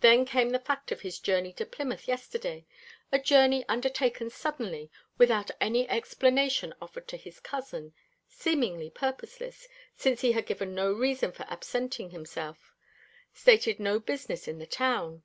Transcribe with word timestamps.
Then 0.00 0.24
came 0.24 0.48
the 0.48 0.58
fact 0.58 0.90
of 0.90 1.02
his 1.02 1.18
journey 1.18 1.52
to 1.52 1.66
Plymouth 1.66 2.08
yesterday 2.08 2.64
a 3.12 3.18
journey 3.18 3.62
undertaken 3.68 4.30
suddenly, 4.30 4.90
without 5.18 5.50
any 5.60 5.86
explanation 5.90 6.72
offered 6.80 7.06
to 7.08 7.18
his 7.18 7.40
cousin 7.40 7.92
seemingly 8.26 8.88
purposeless, 8.88 9.68
since 9.94 10.22
he 10.22 10.32
had 10.32 10.46
given 10.46 10.74
no 10.74 10.90
reason 10.94 11.30
for 11.30 11.42
absenting 11.50 12.08
himself, 12.08 12.72
stated 13.34 13.78
no 13.78 14.00
business 14.00 14.48
in 14.48 14.56
the 14.58 14.66
town. 14.66 15.24